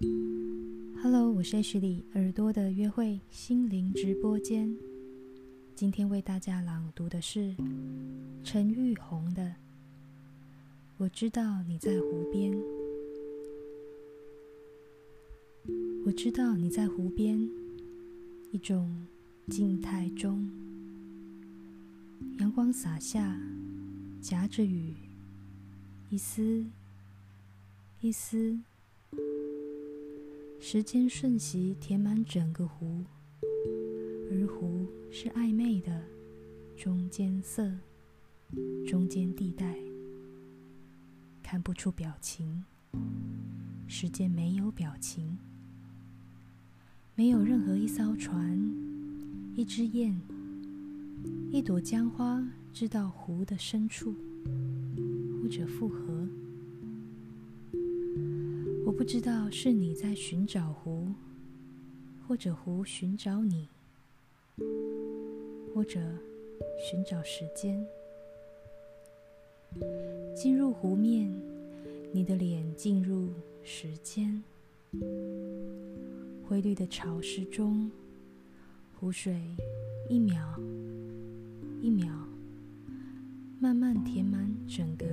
[0.00, 4.76] Hello，我是 H 里耳朵的约会心灵直播间。
[5.76, 7.54] 今天为大家朗读的是
[8.42, 9.42] 陈玉红的
[10.96, 12.52] 《我知道你在湖边》。
[16.04, 17.48] 我知道你在湖边，
[18.50, 19.06] 一种
[19.48, 20.50] 静态中，
[22.38, 23.40] 阳光洒下，
[24.20, 24.92] 夹着雨，
[26.10, 26.66] 一丝
[28.00, 28.58] 一丝。
[30.66, 33.04] 时间瞬息填满整个湖，
[34.30, 36.02] 而湖是暧昧的
[36.74, 37.70] 中间色，
[38.86, 39.76] 中间地带，
[41.42, 42.64] 看不出表情。
[43.86, 45.36] 时间没有表情，
[47.14, 48.58] 没有任何一艘船，
[49.54, 50.18] 一只雁，
[51.52, 54.14] 一朵江花，知道湖的深处，
[55.42, 56.26] 或者复合。
[58.86, 61.08] 我不知道是你在寻找湖，
[62.28, 63.68] 或者湖寻找你，
[65.74, 66.00] 或者
[66.78, 67.84] 寻找时间。
[70.36, 71.34] 进入湖面，
[72.12, 73.30] 你的脸进入
[73.62, 74.42] 时间。
[76.46, 77.90] 灰绿的潮湿中，
[79.00, 79.40] 湖水
[80.10, 80.60] 一秒
[81.80, 82.14] 一秒
[83.58, 85.06] 慢慢填满整个